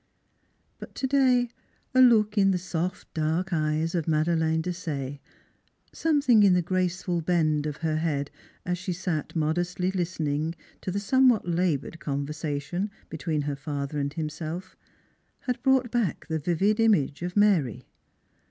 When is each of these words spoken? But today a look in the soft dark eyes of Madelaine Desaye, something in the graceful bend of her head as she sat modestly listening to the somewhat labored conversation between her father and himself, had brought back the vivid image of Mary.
But 0.79 0.95
today 0.95 1.51
a 1.93 2.01
look 2.01 2.35
in 2.35 2.49
the 2.49 2.57
soft 2.57 3.13
dark 3.13 3.53
eyes 3.53 3.93
of 3.93 4.07
Madelaine 4.07 4.63
Desaye, 4.63 5.19
something 5.93 6.41
in 6.41 6.53
the 6.55 6.63
graceful 6.63 7.21
bend 7.21 7.67
of 7.67 7.77
her 7.85 7.97
head 7.97 8.31
as 8.65 8.79
she 8.79 8.93
sat 8.93 9.35
modestly 9.35 9.91
listening 9.91 10.55
to 10.81 10.89
the 10.89 10.99
somewhat 10.99 11.47
labored 11.47 11.99
conversation 11.99 12.89
between 13.09 13.43
her 13.43 13.55
father 13.55 13.99
and 13.99 14.13
himself, 14.13 14.75
had 15.41 15.61
brought 15.61 15.91
back 15.91 16.25
the 16.27 16.39
vivid 16.39 16.79
image 16.79 17.21
of 17.21 17.37
Mary. 17.37 17.85